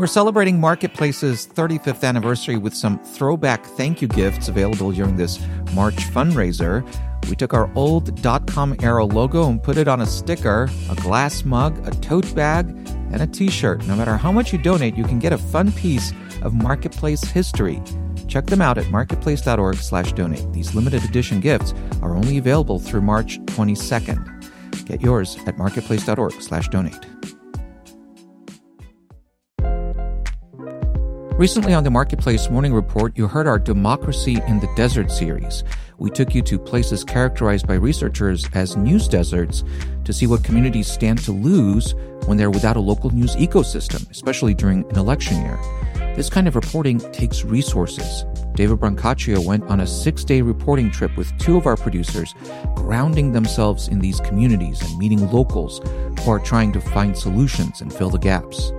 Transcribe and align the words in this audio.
We're 0.00 0.06
celebrating 0.06 0.58
Marketplace's 0.58 1.46
35th 1.46 2.04
anniversary 2.04 2.56
with 2.56 2.74
some 2.74 2.98
throwback 3.00 3.62
thank 3.62 4.00
you 4.00 4.08
gifts 4.08 4.48
available 4.48 4.92
during 4.92 5.16
this 5.16 5.38
March 5.74 5.96
fundraiser. 5.96 6.82
We 7.28 7.36
took 7.36 7.52
our 7.52 7.70
old 7.74 8.10
.com 8.46 8.74
era 8.80 9.04
logo 9.04 9.50
and 9.50 9.62
put 9.62 9.76
it 9.76 9.88
on 9.88 10.00
a 10.00 10.06
sticker, 10.06 10.70
a 10.88 10.94
glass 10.94 11.44
mug, 11.44 11.86
a 11.86 11.90
tote 11.90 12.34
bag, 12.34 12.66
and 13.12 13.20
a 13.20 13.26
t-shirt. 13.26 13.86
No 13.86 13.94
matter 13.94 14.16
how 14.16 14.32
much 14.32 14.54
you 14.54 14.58
donate, 14.58 14.96
you 14.96 15.04
can 15.04 15.18
get 15.18 15.34
a 15.34 15.38
fun 15.38 15.70
piece 15.70 16.14
of 16.40 16.54
Marketplace 16.54 17.22
history. 17.22 17.82
Check 18.26 18.46
them 18.46 18.62
out 18.62 18.78
at 18.78 18.88
marketplace.org 18.90 19.76
slash 19.76 20.14
donate. 20.14 20.50
These 20.54 20.74
limited 20.74 21.04
edition 21.04 21.40
gifts 21.40 21.74
are 22.00 22.16
only 22.16 22.38
available 22.38 22.78
through 22.78 23.02
March 23.02 23.38
22nd. 23.40 24.86
Get 24.86 25.02
yours 25.02 25.36
at 25.46 25.58
marketplace.org 25.58 26.40
slash 26.40 26.68
donate. 26.70 27.04
Recently 31.40 31.72
on 31.72 31.84
the 31.84 31.90
Marketplace 31.90 32.50
Morning 32.50 32.74
Report, 32.74 33.16
you 33.16 33.26
heard 33.26 33.46
our 33.46 33.58
Democracy 33.58 34.42
in 34.46 34.60
the 34.60 34.70
Desert 34.76 35.10
series. 35.10 35.64
We 35.96 36.10
took 36.10 36.34
you 36.34 36.42
to 36.42 36.58
places 36.58 37.02
characterized 37.02 37.66
by 37.66 37.76
researchers 37.76 38.46
as 38.52 38.76
news 38.76 39.08
deserts 39.08 39.64
to 40.04 40.12
see 40.12 40.26
what 40.26 40.44
communities 40.44 40.86
stand 40.86 41.18
to 41.20 41.32
lose 41.32 41.94
when 42.26 42.36
they're 42.36 42.50
without 42.50 42.76
a 42.76 42.80
local 42.80 43.08
news 43.08 43.36
ecosystem, 43.36 44.06
especially 44.10 44.52
during 44.52 44.84
an 44.90 44.98
election 44.98 45.40
year. 45.40 45.58
This 46.14 46.28
kind 46.28 46.46
of 46.46 46.56
reporting 46.56 46.98
takes 47.10 47.42
resources. 47.42 48.26
David 48.52 48.78
Brancaccio 48.78 49.42
went 49.42 49.64
on 49.64 49.80
a 49.80 49.86
six 49.86 50.24
day 50.24 50.42
reporting 50.42 50.90
trip 50.90 51.16
with 51.16 51.34
two 51.38 51.56
of 51.56 51.64
our 51.64 51.78
producers, 51.78 52.34
grounding 52.74 53.32
themselves 53.32 53.88
in 53.88 54.00
these 54.00 54.20
communities 54.20 54.82
and 54.82 54.98
meeting 54.98 55.30
locals 55.30 55.80
who 56.20 56.30
are 56.30 56.38
trying 56.38 56.70
to 56.72 56.82
find 56.82 57.16
solutions 57.16 57.80
and 57.80 57.90
fill 57.90 58.10
the 58.10 58.18
gaps. 58.18 58.72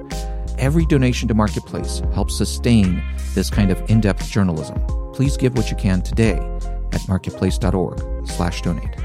Every 0.62 0.86
donation 0.86 1.28
to 1.28 1.34
Marketplace 1.34 2.04
helps 2.14 2.38
sustain 2.38 3.02
this 3.34 3.50
kind 3.50 3.72
of 3.72 3.82
in-depth 3.90 4.30
journalism. 4.30 4.80
Please 5.12 5.36
give 5.36 5.58
what 5.58 5.72
you 5.72 5.76
can 5.76 6.04
today 6.04 6.38
at 6.94 7.02
marketplace.org 7.10 8.28
slash 8.28 8.62
donate. 8.62 8.96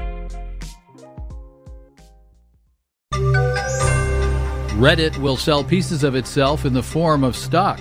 Reddit 4.77 5.17
will 5.17 5.35
sell 5.35 5.63
pieces 5.63 6.03
of 6.03 6.13
itself 6.13 6.63
in 6.63 6.73
the 6.73 6.83
form 6.83 7.23
of 7.23 7.35
stock. 7.35 7.79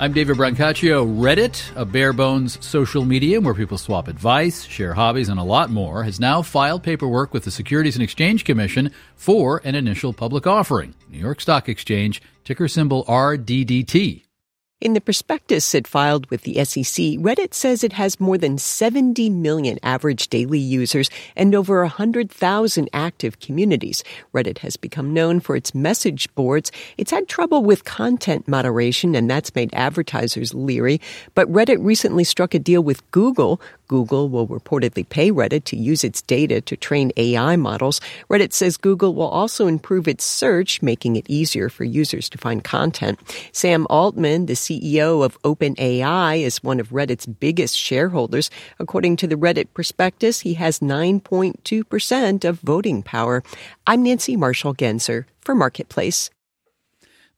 I'm 0.00 0.12
David 0.12 0.36
Brancaccio. 0.36 1.18
Reddit, 1.18 1.74
a 1.74 1.84
bare 1.84 2.12
bones 2.12 2.64
social 2.64 3.04
medium 3.04 3.42
where 3.42 3.52
people 3.52 3.76
swap 3.76 4.06
advice, 4.06 4.62
share 4.62 4.94
hobbies, 4.94 5.28
and 5.28 5.40
a 5.40 5.42
lot 5.42 5.70
more, 5.70 6.04
has 6.04 6.20
now 6.20 6.40
filed 6.40 6.84
paperwork 6.84 7.34
with 7.34 7.42
the 7.42 7.50
Securities 7.50 7.96
and 7.96 8.02
Exchange 8.04 8.44
Commission 8.44 8.92
for 9.16 9.60
an 9.64 9.74
initial 9.74 10.12
public 10.12 10.46
offering. 10.46 10.94
New 11.08 11.18
York 11.18 11.40
Stock 11.40 11.68
Exchange, 11.68 12.22
ticker 12.44 12.68
symbol 12.68 13.04
RDDT. 13.06 14.27
In 14.80 14.94
the 14.94 15.00
prospectus 15.00 15.74
it 15.74 15.88
filed 15.88 16.30
with 16.30 16.42
the 16.42 16.64
SEC, 16.64 17.18
Reddit 17.18 17.52
says 17.52 17.82
it 17.82 17.94
has 17.94 18.20
more 18.20 18.38
than 18.38 18.58
70 18.58 19.28
million 19.28 19.76
average 19.82 20.28
daily 20.28 20.60
users 20.60 21.10
and 21.34 21.52
over 21.52 21.80
100,000 21.82 22.88
active 22.92 23.40
communities. 23.40 24.04
Reddit 24.32 24.58
has 24.58 24.76
become 24.76 25.12
known 25.12 25.40
for 25.40 25.56
its 25.56 25.74
message 25.74 26.32
boards. 26.36 26.70
It's 26.96 27.10
had 27.10 27.26
trouble 27.26 27.64
with 27.64 27.84
content 27.84 28.46
moderation, 28.46 29.16
and 29.16 29.28
that's 29.28 29.52
made 29.52 29.70
advertisers 29.72 30.54
leery. 30.54 31.00
But 31.34 31.50
Reddit 31.50 31.84
recently 31.84 32.22
struck 32.22 32.54
a 32.54 32.60
deal 32.60 32.80
with 32.80 33.10
Google. 33.10 33.60
Google 33.88 34.28
will 34.28 34.46
reportedly 34.46 35.08
pay 35.08 35.32
Reddit 35.32 35.64
to 35.64 35.76
use 35.76 36.04
its 36.04 36.22
data 36.22 36.60
to 36.60 36.76
train 36.76 37.10
AI 37.16 37.56
models. 37.56 38.00
Reddit 38.30 38.52
says 38.52 38.76
Google 38.76 39.14
will 39.14 39.28
also 39.28 39.66
improve 39.66 40.06
its 40.06 40.24
search, 40.24 40.80
making 40.82 41.16
it 41.16 41.28
easier 41.28 41.68
for 41.68 41.84
users 41.84 42.28
to 42.28 42.38
find 42.38 42.62
content. 42.62 43.18
Sam 43.52 43.86
Altman, 43.90 44.46
the 44.46 44.52
CEO 44.52 45.24
of 45.24 45.40
OpenAI, 45.42 46.40
is 46.42 46.62
one 46.62 46.78
of 46.78 46.90
Reddit's 46.90 47.26
biggest 47.26 47.76
shareholders. 47.76 48.50
According 48.78 49.16
to 49.16 49.26
the 49.26 49.36
Reddit 49.36 49.68
prospectus, 49.74 50.40
he 50.40 50.54
has 50.54 50.80
9.2% 50.80 52.44
of 52.44 52.60
voting 52.60 53.02
power. 53.02 53.42
I'm 53.86 54.02
Nancy 54.02 54.36
Marshall 54.36 54.74
Genzer 54.74 55.24
for 55.40 55.54
Marketplace. 55.54 56.30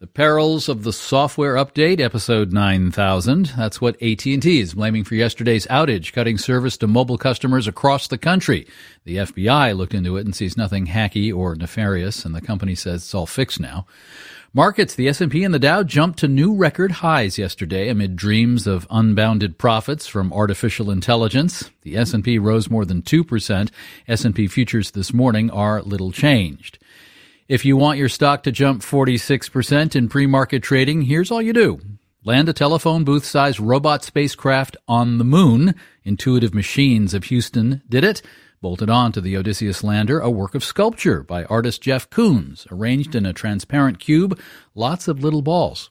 The 0.00 0.06
perils 0.06 0.70
of 0.70 0.82
the 0.82 0.94
software 0.94 1.56
update, 1.56 2.00
episode 2.00 2.54
9000. 2.54 3.52
That's 3.54 3.82
what 3.82 4.02
AT&T 4.02 4.60
is 4.60 4.72
blaming 4.72 5.04
for 5.04 5.14
yesterday's 5.14 5.66
outage, 5.66 6.14
cutting 6.14 6.38
service 6.38 6.78
to 6.78 6.86
mobile 6.86 7.18
customers 7.18 7.68
across 7.68 8.08
the 8.08 8.16
country. 8.16 8.66
The 9.04 9.16
FBI 9.16 9.76
looked 9.76 9.92
into 9.92 10.16
it 10.16 10.24
and 10.24 10.34
sees 10.34 10.56
nothing 10.56 10.86
hacky 10.86 11.36
or 11.36 11.54
nefarious, 11.54 12.24
and 12.24 12.34
the 12.34 12.40
company 12.40 12.74
says 12.74 13.02
it's 13.02 13.14
all 13.14 13.26
fixed 13.26 13.60
now. 13.60 13.84
Markets, 14.54 14.94
the 14.94 15.06
S&P 15.06 15.44
and 15.44 15.52
the 15.52 15.58
Dow 15.58 15.82
jumped 15.82 16.20
to 16.20 16.28
new 16.28 16.54
record 16.54 16.92
highs 16.92 17.36
yesterday 17.36 17.90
amid 17.90 18.16
dreams 18.16 18.66
of 18.66 18.86
unbounded 18.88 19.58
profits 19.58 20.06
from 20.06 20.32
artificial 20.32 20.90
intelligence. 20.90 21.70
The 21.82 21.98
S&P 21.98 22.38
rose 22.38 22.70
more 22.70 22.86
than 22.86 23.02
2%. 23.02 23.70
S&P 24.08 24.48
futures 24.48 24.92
this 24.92 25.12
morning 25.12 25.50
are 25.50 25.82
little 25.82 26.10
changed. 26.10 26.78
If 27.50 27.64
you 27.64 27.76
want 27.76 27.98
your 27.98 28.08
stock 28.08 28.44
to 28.44 28.52
jump 28.52 28.80
46% 28.80 29.96
in 29.96 30.08
pre-market 30.08 30.62
trading, 30.62 31.02
here's 31.02 31.32
all 31.32 31.42
you 31.42 31.52
do. 31.52 31.80
Land 32.22 32.48
a 32.48 32.52
telephone 32.52 33.02
booth 33.02 33.24
sized 33.24 33.58
robot 33.58 34.04
spacecraft 34.04 34.76
on 34.86 35.18
the 35.18 35.24
moon. 35.24 35.74
Intuitive 36.04 36.54
Machines 36.54 37.12
of 37.12 37.24
Houston 37.24 37.82
did 37.88 38.04
it. 38.04 38.22
Bolted 38.62 38.88
on 38.88 39.10
to 39.10 39.20
the 39.20 39.36
Odysseus 39.36 39.82
lander, 39.82 40.20
a 40.20 40.30
work 40.30 40.54
of 40.54 40.62
sculpture 40.62 41.24
by 41.24 41.42
artist 41.46 41.82
Jeff 41.82 42.08
Koons, 42.08 42.70
arranged 42.70 43.16
in 43.16 43.26
a 43.26 43.32
transparent 43.32 43.98
cube, 43.98 44.38
lots 44.76 45.08
of 45.08 45.24
little 45.24 45.42
balls. 45.42 45.90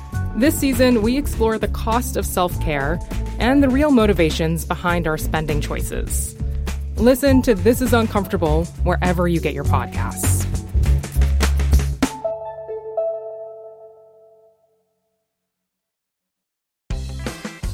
this 0.35 0.57
season, 0.57 1.01
we 1.01 1.17
explore 1.17 1.57
the 1.57 1.67
cost 1.67 2.15
of 2.17 2.25
self 2.25 2.59
care 2.61 2.99
and 3.39 3.63
the 3.63 3.69
real 3.69 3.91
motivations 3.91 4.65
behind 4.65 5.07
our 5.07 5.17
spending 5.17 5.61
choices. 5.61 6.35
Listen 6.97 7.41
to 7.41 7.55
This 7.55 7.81
Is 7.81 7.93
Uncomfortable 7.93 8.65
wherever 8.83 9.27
you 9.27 9.39
get 9.39 9.53
your 9.53 9.63
podcasts. 9.63 10.47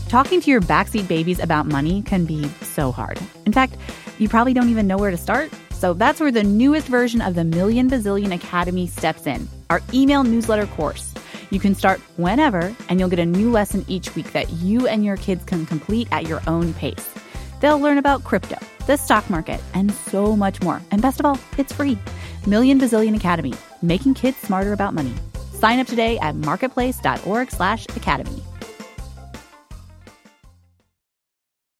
Talking 0.10 0.40
to 0.40 0.50
your 0.50 0.62
backseat 0.62 1.08
babies 1.10 1.40
about 1.40 1.66
money 1.66 2.02
can 2.02 2.24
be 2.24 2.48
so 2.64 2.94
hard. 2.94 3.20
In 3.46 3.52
fact, 3.52 3.76
you 4.20 4.30
probably 4.30 4.54
don't 4.54 4.70
even 4.70 4.88
know 4.88 4.98
where 4.98 5.12
to 5.12 5.18
start. 5.18 5.52
So 5.72 5.94
that's 5.94 6.20
where 6.20 6.32
the 6.32 6.44
newest 6.44 6.88
version 6.88 7.22
of 7.22 7.36
the 7.36 7.44
Million 7.44 7.90
Bazillion 7.90 8.34
Academy 8.34 8.88
steps 8.88 9.28
in 9.28 9.48
our 9.70 9.82
email 9.94 10.24
newsletter 10.24 10.66
course. 10.66 11.14
You 11.50 11.60
can 11.60 11.76
start 11.76 12.00
whenever, 12.18 12.76
and 12.90 13.00
you'll 13.00 13.10
get 13.10 13.20
a 13.20 13.26
new 13.26 13.52
lesson 13.52 13.86
each 13.88 14.14
week 14.16 14.34
that 14.34 14.52
you 14.54 14.88
and 14.88 15.06
your 15.06 15.18
kids 15.18 15.44
can 15.46 15.66
complete 15.66 16.08
at 16.12 16.28
your 16.28 16.42
own 16.48 16.74
pace. 16.74 17.14
They'll 17.62 17.80
learn 17.80 17.98
about 17.98 18.24
crypto, 18.24 18.58
the 18.86 18.98
stock 18.98 19.28
market, 19.30 19.60
and 19.74 19.94
so 19.94 20.36
much 20.36 20.62
more. 20.62 20.82
And 20.92 21.02
best 21.02 21.20
of 21.20 21.26
all, 21.26 21.40
it's 21.58 21.74
free. 21.74 21.98
Million 22.46 22.80
Bazillion 22.80 23.16
Academy, 23.16 23.54
making 23.82 24.14
kids 24.16 24.38
smarter 24.38 24.74
about 24.74 24.94
money. 24.94 25.14
Sign 25.54 25.80
up 25.80 25.88
today 25.88 26.20
at 26.20 26.36
marketplace.org/academy. 26.36 28.44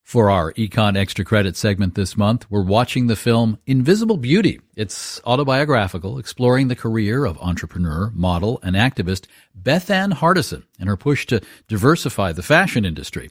For 0.08 0.30
our 0.30 0.54
Econ 0.54 0.96
Extra 0.96 1.26
Credit 1.26 1.58
segment 1.58 1.96
this 1.96 2.16
month, 2.16 2.50
we're 2.50 2.64
watching 2.64 3.08
the 3.08 3.18
film 3.18 3.58
Invisible 3.66 4.16
Beauty. 4.16 4.62
It's 4.74 5.20
autobiographical, 5.26 6.18
exploring 6.18 6.70
the 6.70 6.78
career 6.78 7.26
of 7.26 7.38
entrepreneur, 7.40 8.10
model, 8.16 8.58
and 8.64 8.78
activist 8.78 9.26
Bethann 9.62 10.14
Hardison 10.14 10.64
and 10.80 10.88
her 10.88 10.96
push 10.96 11.26
to 11.26 11.42
diversify 11.68 12.32
the 12.32 12.42
fashion 12.42 12.86
industry. 12.86 13.30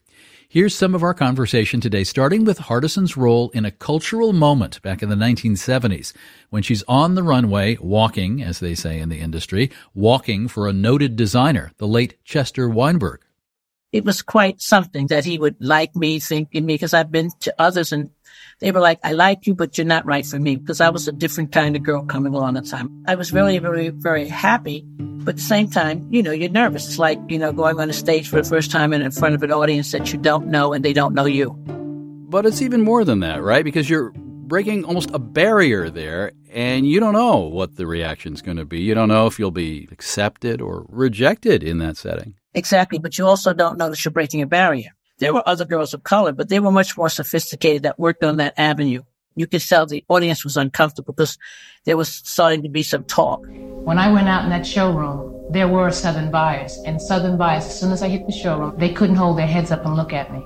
Here's 0.50 0.74
some 0.74 0.94
of 0.94 1.02
our 1.02 1.14
conversation 1.14 1.80
today, 1.80 2.04
starting 2.04 2.44
with 2.44 2.58
Hardison's 2.58 3.16
role 3.16 3.48
in 3.54 3.64
a 3.64 3.70
cultural 3.70 4.34
moment 4.34 4.82
back 4.82 5.02
in 5.02 5.08
the 5.08 5.16
1970s 5.16 6.12
when 6.50 6.62
she's 6.62 6.84
on 6.86 7.14
the 7.14 7.22
runway, 7.22 7.78
walking, 7.80 8.42
as 8.42 8.60
they 8.60 8.74
say 8.74 9.00
in 9.00 9.08
the 9.08 9.20
industry, 9.20 9.70
walking 9.94 10.46
for 10.46 10.68
a 10.68 10.74
noted 10.74 11.16
designer, 11.16 11.72
the 11.78 11.88
late 11.88 12.22
Chester 12.22 12.68
Weinberg 12.68 13.22
it 13.96 14.04
was 14.04 14.22
quite 14.22 14.60
something 14.60 15.06
that 15.08 15.24
he 15.24 15.38
would 15.38 15.56
like 15.58 15.96
me, 15.96 16.18
think 16.18 16.50
in 16.52 16.66
me, 16.66 16.74
because 16.74 16.94
I've 16.94 17.10
been 17.10 17.30
to 17.40 17.54
others 17.58 17.92
and 17.92 18.10
they 18.60 18.70
were 18.72 18.80
like, 18.80 19.00
I 19.02 19.12
like 19.12 19.46
you, 19.46 19.54
but 19.54 19.76
you're 19.76 19.86
not 19.86 20.06
right 20.06 20.24
for 20.24 20.38
me 20.38 20.56
because 20.56 20.80
I 20.80 20.90
was 20.90 21.08
a 21.08 21.12
different 21.12 21.52
kind 21.52 21.76
of 21.76 21.82
girl 21.82 22.04
coming 22.04 22.34
along 22.34 22.56
at 22.56 22.64
the 22.64 22.70
time. 22.70 23.04
I 23.06 23.14
was 23.14 23.30
very, 23.30 23.58
very, 23.58 23.88
very 23.88 24.28
happy. 24.28 24.84
But 24.98 25.30
at 25.30 25.36
the 25.36 25.42
same 25.42 25.68
time, 25.68 26.06
you 26.10 26.22
know, 26.22 26.30
you're 26.30 26.50
nervous. 26.50 26.86
It's 26.86 26.98
like, 26.98 27.18
you 27.28 27.38
know, 27.38 27.52
going 27.52 27.80
on 27.80 27.90
a 27.90 27.92
stage 27.92 28.28
for 28.28 28.40
the 28.40 28.48
first 28.48 28.70
time 28.70 28.92
and 28.92 29.02
in 29.02 29.10
front 29.10 29.34
of 29.34 29.42
an 29.42 29.52
audience 29.52 29.92
that 29.92 30.12
you 30.12 30.18
don't 30.18 30.46
know 30.46 30.72
and 30.72 30.84
they 30.84 30.92
don't 30.92 31.14
know 31.14 31.26
you. 31.26 31.50
But 32.28 32.46
it's 32.46 32.62
even 32.62 32.82
more 32.82 33.04
than 33.04 33.20
that, 33.20 33.42
right? 33.42 33.64
Because 33.64 33.90
you're 33.90 34.12
breaking 34.14 34.84
almost 34.84 35.10
a 35.12 35.18
barrier 35.18 35.90
there 35.90 36.32
and 36.52 36.86
you 36.86 37.00
don't 37.00 37.12
know 37.12 37.38
what 37.38 37.76
the 37.76 37.86
reaction's 37.86 38.40
going 38.40 38.56
to 38.56 38.64
be. 38.64 38.80
You 38.80 38.94
don't 38.94 39.08
know 39.08 39.26
if 39.26 39.38
you'll 39.38 39.50
be 39.50 39.88
accepted 39.90 40.60
or 40.60 40.86
rejected 40.88 41.62
in 41.62 41.78
that 41.78 41.96
setting. 41.96 42.34
Exactly. 42.56 42.98
But 42.98 43.18
you 43.18 43.26
also 43.26 43.52
don't 43.52 43.78
know 43.78 43.90
that 43.90 44.04
you're 44.04 44.10
breaking 44.10 44.42
a 44.42 44.46
barrier. 44.46 44.90
There 45.18 45.32
were 45.32 45.48
other 45.48 45.64
girls 45.64 45.94
of 45.94 46.02
color, 46.02 46.32
but 46.32 46.48
they 46.48 46.58
were 46.58 46.72
much 46.72 46.96
more 46.96 47.08
sophisticated 47.08 47.84
that 47.84 47.98
worked 47.98 48.24
on 48.24 48.38
that 48.38 48.54
avenue. 48.56 49.02
You 49.34 49.46
could 49.46 49.60
tell 49.60 49.86
the 49.86 50.04
audience 50.08 50.44
was 50.44 50.56
uncomfortable 50.56 51.12
because 51.12 51.38
there 51.84 51.96
was 51.96 52.08
starting 52.08 52.62
to 52.62 52.70
be 52.70 52.82
some 52.82 53.04
talk. 53.04 53.46
When 53.46 53.98
I 53.98 54.10
went 54.10 54.28
out 54.28 54.44
in 54.44 54.50
that 54.50 54.66
showroom, 54.66 55.34
there 55.50 55.68
were 55.68 55.90
Southern 55.90 56.30
buyers. 56.30 56.78
And 56.86 57.00
Southern 57.00 57.36
buyers, 57.36 57.66
as 57.66 57.78
soon 57.78 57.92
as 57.92 58.02
I 58.02 58.08
hit 58.08 58.26
the 58.26 58.32
showroom, 58.32 58.74
they 58.78 58.92
couldn't 58.92 59.16
hold 59.16 59.38
their 59.38 59.46
heads 59.46 59.70
up 59.70 59.84
and 59.84 59.94
look 59.94 60.12
at 60.12 60.32
me. 60.32 60.44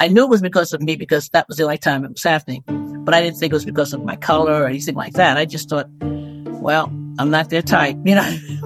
I 0.00 0.08
knew 0.08 0.24
it 0.24 0.30
was 0.30 0.42
because 0.42 0.72
of 0.72 0.80
me 0.80 0.96
because 0.96 1.28
that 1.30 1.46
was 1.48 1.58
the 1.58 1.64
only 1.64 1.78
time 1.78 2.04
it 2.04 2.12
was 2.12 2.22
happening. 2.22 2.64
But 3.04 3.14
I 3.14 3.22
didn't 3.22 3.36
think 3.36 3.52
it 3.52 3.56
was 3.56 3.66
because 3.66 3.92
of 3.92 4.02
my 4.02 4.16
color 4.16 4.62
or 4.62 4.66
anything 4.66 4.94
like 4.94 5.12
that. 5.14 5.36
I 5.36 5.44
just 5.44 5.68
thought, 5.68 5.88
well, 6.00 6.90
I'm 7.18 7.30
not 7.30 7.50
their 7.50 7.62
type, 7.62 7.96
you 8.04 8.14
know, 8.14 8.38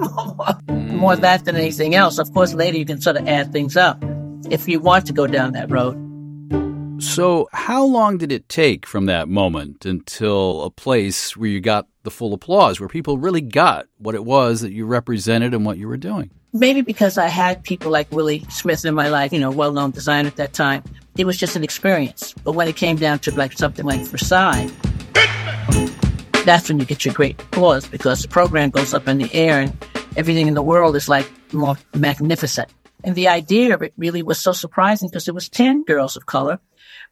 more 0.69 1.15
mm. 1.15 1.21
that 1.21 1.45
than 1.45 1.55
anything 1.55 1.95
else. 1.95 2.17
Of 2.17 2.33
course, 2.33 2.53
later 2.53 2.77
you 2.77 2.85
can 2.85 3.01
sort 3.01 3.17
of 3.17 3.27
add 3.27 3.51
things 3.51 3.77
up 3.77 4.03
if 4.49 4.67
you 4.67 4.79
want 4.79 5.05
to 5.07 5.13
go 5.13 5.27
down 5.27 5.53
that 5.53 5.69
road. 5.69 5.97
So, 7.01 7.47
how 7.53 7.85
long 7.85 8.17
did 8.17 8.31
it 8.31 8.49
take 8.49 8.85
from 8.85 9.05
that 9.05 9.29
moment 9.29 9.85
until 9.85 10.63
a 10.63 10.69
place 10.69 11.37
where 11.37 11.49
you 11.49 11.61
got 11.61 11.87
the 12.03 12.11
full 12.11 12.33
applause, 12.33 12.79
where 12.79 12.89
people 12.89 13.17
really 13.17 13.39
got 13.39 13.85
what 13.99 14.15
it 14.15 14.25
was 14.25 14.61
that 14.61 14.73
you 14.73 14.85
represented 14.85 15.53
and 15.53 15.65
what 15.65 15.77
you 15.77 15.87
were 15.87 15.95
doing? 15.95 16.29
Maybe 16.51 16.81
because 16.81 17.17
I 17.17 17.27
had 17.27 17.63
people 17.63 17.89
like 17.89 18.11
Willi 18.11 18.43
Smith 18.49 18.83
in 18.83 18.95
my 18.95 19.07
life, 19.07 19.31
you 19.31 19.39
know, 19.39 19.51
well 19.51 19.71
known 19.71 19.91
designer 19.91 20.27
at 20.27 20.35
that 20.37 20.51
time. 20.51 20.83
It 21.17 21.25
was 21.25 21.37
just 21.37 21.55
an 21.55 21.63
experience. 21.63 22.33
But 22.43 22.53
when 22.53 22.67
it 22.67 22.75
came 22.75 22.97
down 22.97 23.19
to 23.19 23.31
like 23.33 23.53
something 23.53 23.85
like 23.85 24.01
Versailles, 24.01 24.69
that's 26.45 26.69
when 26.69 26.79
you 26.79 26.85
get 26.85 27.05
your 27.05 27.13
great 27.13 27.39
applause 27.41 27.87
because 27.87 28.21
the 28.21 28.27
program 28.27 28.69
goes 28.69 28.93
up 28.93 29.07
in 29.07 29.17
the 29.17 29.33
air 29.33 29.61
and 29.61 29.85
everything 30.15 30.47
in 30.47 30.53
the 30.53 30.61
world 30.61 30.95
is 30.95 31.09
like 31.09 31.29
more 31.53 31.77
magnificent. 31.93 32.69
And 33.03 33.15
the 33.15 33.27
idea 33.27 33.73
of 33.73 33.81
it 33.81 33.93
really 33.97 34.23
was 34.23 34.39
so 34.39 34.51
surprising 34.51 35.09
because 35.09 35.27
it 35.27 35.33
was 35.33 35.49
10 35.49 35.83
girls 35.83 36.15
of 36.15 36.25
color, 36.25 36.59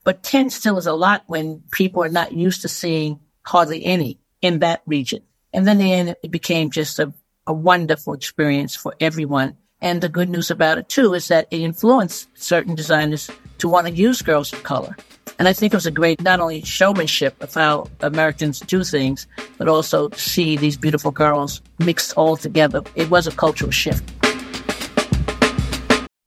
but 0.04 0.24
10 0.24 0.50
still 0.50 0.78
is 0.78 0.86
a 0.86 0.94
lot 0.94 1.24
when 1.28 1.64
people 1.72 2.04
are 2.04 2.10
not 2.10 2.34
used 2.34 2.62
to 2.62 2.68
seeing 2.68 3.20
hardly 3.44 3.86
any 3.86 4.20
in 4.42 4.60
that 4.60 4.82
region. 4.86 5.22
And 5.54 5.66
then 5.66 5.78
the 5.78 5.94
end, 5.94 6.16
it 6.24 6.32
became 6.32 6.72
just 6.72 7.00
a, 7.00 7.14
a 7.46 7.54
wonderful 7.54 8.14
experience 8.14 8.76
for 8.76 8.96
everyone. 9.00 9.58
And 9.82 10.02
the 10.02 10.10
good 10.10 10.30
news 10.30 10.52
about 10.52 10.78
it 10.78 10.90
too 10.90 11.14
is 11.14 11.28
that 11.30 11.48
it 11.52 11.62
influenced 11.62 12.28
certain 12.38 12.76
designers 12.76 13.30
to 13.60 13.70
want 13.70 13.88
to 13.88 13.94
use 13.94 14.22
girls 14.22 14.52
of 14.52 14.64
color. 14.64 14.96
And 15.40 15.48
I 15.48 15.54
think 15.54 15.72
it 15.72 15.78
was 15.78 15.86
a 15.86 15.92
great, 15.92 16.22
not 16.24 16.40
only 16.40 16.64
showmanship 16.64 17.42
of 17.44 17.54
how 17.54 17.88
Americans 18.00 18.60
do 18.60 18.84
things, 18.84 19.28
but 19.60 19.68
also 19.68 20.10
see 20.12 20.58
these 20.58 20.76
beautiful 20.76 21.12
girls 21.12 21.62
mixed 21.78 22.14
all 22.18 22.36
together. 22.38 22.82
It 22.96 23.12
was 23.12 23.28
a 23.28 23.32
cultural 23.32 23.70
shift. 23.70 24.12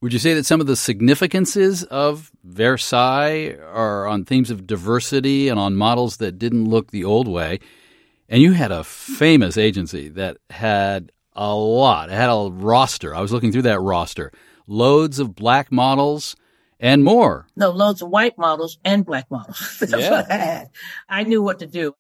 Would 0.01 0.13
you 0.13 0.21
say 0.21 0.33
that 0.35 0.47
some 0.47 0.61
of 0.61 0.67
the 0.67 0.77
significances 0.77 1.83
of 1.85 2.31
Versailles 2.45 3.57
are 3.73 4.07
on 4.07 4.25
themes 4.25 4.51
of 4.51 4.67
diversity 4.67 5.49
and 5.49 5.59
on 5.59 5.75
models 5.75 6.19
that 6.19 6.39
didn't 6.39 6.69
look 6.69 6.91
the 6.91 7.05
old 7.05 7.27
way? 7.27 7.59
And 8.29 8.41
you 8.41 8.53
had 8.53 8.71
a 8.71 8.85
famous 8.85 9.59
agency 9.59 10.09
that 10.11 10.39
had 10.51 11.11
a 11.35 11.53
lot. 11.53 12.11
It 12.11 12.15
had 12.15 12.31
a 12.31 12.49
roster. 12.51 13.15
I 13.15 13.21
was 13.21 13.33
looking 13.33 13.51
through 13.51 13.63
that 13.63 13.81
roster. 13.81 14.31
Loads 14.69 15.19
of 15.19 15.35
black 15.35 15.73
models 15.73 16.37
and 16.81 17.05
more. 17.05 17.47
No, 17.57 17.71
loads 17.71 18.03
of 18.03 18.09
white 18.09 18.37
models 18.39 18.79
and 18.85 19.05
black 19.05 19.31
models. 19.31 19.77
That's 19.81 19.93
yeah. 19.93 20.11
what 20.11 20.31
I 20.31 20.37
had. 20.37 20.71
I 21.09 21.25
knew 21.25 21.43
what 21.43 21.59
to 21.61 21.67
do. 21.67 21.95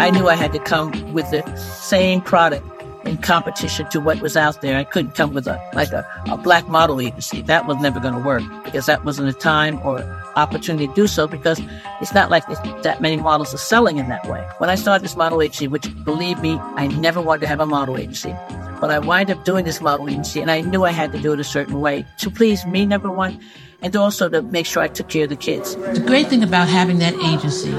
I 0.00 0.10
knew 0.10 0.28
I 0.28 0.34
had 0.34 0.52
to 0.52 0.58
come 0.58 1.12
with 1.12 1.30
the 1.30 1.56
same 1.56 2.20
product 2.20 2.64
in 3.04 3.18
competition 3.18 3.88
to 3.90 4.00
what 4.00 4.20
was 4.20 4.36
out 4.36 4.60
there. 4.60 4.78
I 4.78 4.84
couldn't 4.84 5.14
come 5.14 5.34
with 5.34 5.46
a 5.46 5.60
like 5.74 5.92
a, 5.92 6.06
a 6.30 6.36
black 6.36 6.68
model 6.68 7.00
agency. 7.00 7.42
That 7.42 7.66
was 7.66 7.76
never 7.78 8.00
going 8.00 8.14
to 8.14 8.20
work 8.20 8.42
because 8.64 8.86
that 8.86 9.04
wasn't 9.04 9.28
a 9.28 9.32
time 9.32 9.80
or 9.84 10.00
opportunity 10.36 10.86
to 10.86 10.94
do 10.94 11.06
so 11.06 11.26
because 11.26 11.60
it's 12.00 12.14
not 12.14 12.30
like 12.30 12.46
that 12.82 13.00
many 13.00 13.16
models 13.16 13.54
are 13.54 13.58
selling 13.58 13.98
in 13.98 14.08
that 14.08 14.26
way. 14.28 14.46
When 14.58 14.70
I 14.70 14.74
started 14.74 15.04
this 15.04 15.16
model 15.16 15.42
agency, 15.42 15.68
which 15.68 15.88
believe 16.04 16.40
me, 16.40 16.58
I 16.76 16.86
never 16.86 17.20
wanted 17.20 17.40
to 17.42 17.46
have 17.48 17.60
a 17.60 17.66
model 17.66 17.96
agency. 17.96 18.34
But 18.80 18.90
I 18.90 18.98
wind 18.98 19.30
up 19.30 19.44
doing 19.44 19.64
this 19.64 19.80
model 19.80 20.08
agency 20.08 20.40
and 20.40 20.50
I 20.50 20.62
knew 20.62 20.84
I 20.84 20.90
had 20.90 21.12
to 21.12 21.20
do 21.20 21.32
it 21.32 21.40
a 21.40 21.44
certain 21.44 21.80
way 21.80 22.06
to 22.18 22.30
please 22.30 22.64
me, 22.64 22.86
number 22.86 23.10
one, 23.10 23.38
and 23.82 23.94
also 23.94 24.28
to 24.28 24.42
make 24.42 24.66
sure 24.66 24.82
I 24.82 24.88
took 24.88 25.08
care 25.08 25.24
of 25.24 25.30
the 25.30 25.36
kids. 25.36 25.76
The 25.76 26.02
great 26.06 26.28
thing 26.28 26.42
about 26.42 26.68
having 26.68 26.98
that 26.98 27.14
agency 27.14 27.72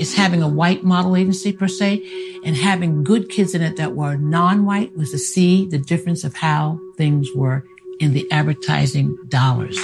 is 0.00 0.14
having 0.14 0.42
a 0.42 0.48
white 0.48 0.84
model 0.84 1.16
agency 1.16 1.52
per 1.52 1.68
se 1.68 2.40
and 2.44 2.56
having 2.56 3.04
good 3.04 3.30
kids 3.30 3.54
in 3.54 3.62
it 3.62 3.76
that 3.76 3.94
were 3.94 4.16
non-white 4.16 4.96
was 4.96 5.10
to 5.10 5.18
see 5.18 5.66
the 5.66 5.78
difference 5.78 6.24
of 6.24 6.36
how 6.36 6.78
things 6.96 7.28
were 7.34 7.64
in 8.00 8.12
the 8.12 8.30
advertising 8.30 9.16
dollars. 9.28 9.78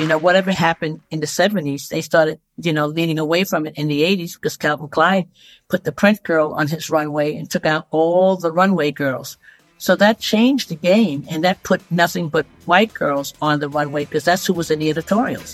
You 0.00 0.08
know, 0.08 0.18
whatever 0.18 0.50
happened 0.50 1.02
in 1.10 1.20
the 1.20 1.26
70s, 1.26 1.88
they 1.88 2.00
started, 2.00 2.40
you 2.56 2.72
know, 2.72 2.86
leaning 2.86 3.20
away 3.20 3.44
from 3.44 3.64
it 3.64 3.74
in 3.76 3.86
the 3.86 4.02
80s 4.02 4.34
because 4.34 4.56
Calvin 4.56 4.88
Klein 4.88 5.28
put 5.68 5.84
the 5.84 5.92
print 5.92 6.22
girl 6.24 6.52
on 6.52 6.66
his 6.66 6.90
runway 6.90 7.36
and 7.36 7.48
took 7.48 7.64
out 7.64 7.86
all 7.90 8.36
the 8.36 8.50
runway 8.50 8.90
girls. 8.90 9.38
So 9.84 9.94
that 9.96 10.18
changed 10.18 10.70
the 10.70 10.76
game 10.76 11.26
and 11.28 11.44
that 11.44 11.62
put 11.62 11.82
nothing 11.90 12.30
but 12.30 12.46
white 12.64 12.94
girls 12.94 13.34
on 13.42 13.60
the 13.60 13.68
runway 13.68 14.06
because 14.06 14.24
that's 14.24 14.46
who 14.46 14.54
was 14.54 14.70
in 14.70 14.78
the 14.78 14.88
editorials. 14.88 15.52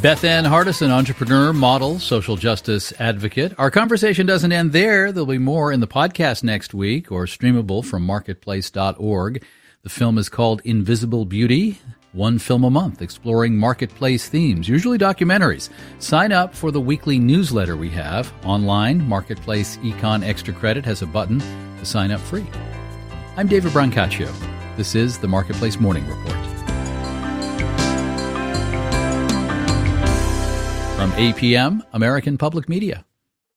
Bethann 0.00 0.46
Hardison, 0.46 0.90
entrepreneur, 0.90 1.52
model, 1.52 1.98
social 1.98 2.36
justice 2.36 2.92
advocate. 3.00 3.54
Our 3.58 3.72
conversation 3.72 4.24
doesn't 4.24 4.52
end 4.52 4.70
there. 4.70 5.10
There'll 5.10 5.26
be 5.26 5.38
more 5.38 5.72
in 5.72 5.80
the 5.80 5.88
podcast 5.88 6.44
next 6.44 6.72
week 6.72 7.10
or 7.10 7.24
streamable 7.24 7.84
from 7.84 8.06
marketplace.org. 8.06 9.44
The 9.82 9.88
film 9.88 10.16
is 10.16 10.28
called 10.28 10.62
Invisible 10.64 11.24
Beauty 11.24 11.80
one 12.12 12.38
film 12.38 12.64
a 12.64 12.70
month 12.70 13.02
exploring 13.02 13.56
marketplace 13.56 14.28
themes, 14.28 14.68
usually 14.68 14.98
documentaries. 14.98 15.70
Sign 15.98 16.32
up 16.32 16.54
for 16.54 16.70
the 16.70 16.80
weekly 16.80 17.18
newsletter 17.18 17.76
we 17.76 17.90
have 17.90 18.32
online. 18.44 19.06
Marketplace 19.06 19.76
Econ 19.78 20.24
Extra 20.24 20.54
Credit 20.54 20.84
has 20.84 21.02
a 21.02 21.06
button 21.06 21.38
to 21.38 21.84
sign 21.84 22.10
up 22.10 22.20
free. 22.20 22.46
I'm 23.36 23.46
David 23.46 23.72
Brancaccio. 23.72 24.30
This 24.76 24.94
is 24.94 25.18
the 25.18 25.28
Marketplace 25.28 25.78
Morning 25.78 26.06
Report. 26.06 26.36
From 30.96 31.12
APM, 31.12 31.82
American 31.92 32.36
Public 32.36 32.68
Media. 32.68 33.04